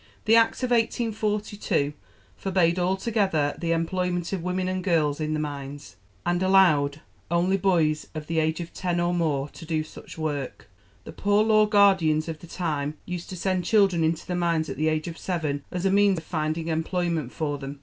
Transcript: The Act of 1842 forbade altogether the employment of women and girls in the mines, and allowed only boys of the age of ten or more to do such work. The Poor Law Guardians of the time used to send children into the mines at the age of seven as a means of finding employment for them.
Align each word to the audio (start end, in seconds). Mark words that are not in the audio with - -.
The 0.25 0.35
Act 0.35 0.63
of 0.63 0.71
1842 0.71 1.93
forbade 2.35 2.79
altogether 2.79 3.55
the 3.59 3.71
employment 3.71 4.33
of 4.33 4.41
women 4.41 4.67
and 4.67 4.83
girls 4.83 5.19
in 5.21 5.35
the 5.35 5.39
mines, 5.39 5.95
and 6.25 6.41
allowed 6.41 7.01
only 7.29 7.55
boys 7.55 8.07
of 8.15 8.25
the 8.25 8.39
age 8.39 8.59
of 8.59 8.73
ten 8.73 8.99
or 8.99 9.13
more 9.13 9.47
to 9.49 9.63
do 9.63 9.83
such 9.83 10.17
work. 10.17 10.67
The 11.03 11.11
Poor 11.13 11.43
Law 11.43 11.67
Guardians 11.67 12.27
of 12.27 12.39
the 12.39 12.47
time 12.47 12.95
used 13.05 13.29
to 13.29 13.37
send 13.37 13.63
children 13.63 14.03
into 14.03 14.25
the 14.25 14.33
mines 14.33 14.69
at 14.71 14.75
the 14.77 14.87
age 14.87 15.07
of 15.07 15.19
seven 15.19 15.63
as 15.69 15.85
a 15.85 15.91
means 15.91 16.17
of 16.17 16.23
finding 16.23 16.67
employment 16.67 17.31
for 17.31 17.59
them. 17.59 17.79